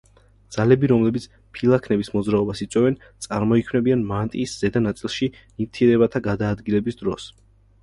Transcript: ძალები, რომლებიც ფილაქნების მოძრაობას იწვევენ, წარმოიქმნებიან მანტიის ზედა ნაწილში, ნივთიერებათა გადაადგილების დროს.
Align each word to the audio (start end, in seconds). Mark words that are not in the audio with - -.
ძალები, 0.53 0.87
რომლებიც 0.91 1.27
ფილაქნების 1.57 2.09
მოძრაობას 2.13 2.63
იწვევენ, 2.65 2.97
წარმოიქმნებიან 3.27 4.03
მანტიის 4.15 4.57
ზედა 4.65 4.85
ნაწილში, 4.89 5.31
ნივთიერებათა 5.45 6.25
გადაადგილების 6.33 7.03
დროს. 7.07 7.33